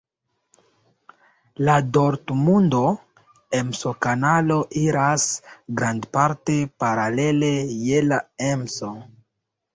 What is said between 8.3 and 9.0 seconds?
Emso.